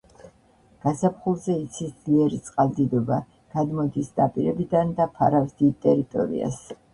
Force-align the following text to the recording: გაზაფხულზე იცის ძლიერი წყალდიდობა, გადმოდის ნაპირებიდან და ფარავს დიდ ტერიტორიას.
გაზაფხულზე 0.85 1.57
იცის 1.63 1.91
ძლიერი 2.05 2.39
წყალდიდობა, 2.47 3.19
გადმოდის 3.57 4.11
ნაპირებიდან 4.21 4.95
და 5.01 5.09
ფარავს 5.21 5.55
დიდ 5.61 5.79
ტერიტორიას. 5.87 6.59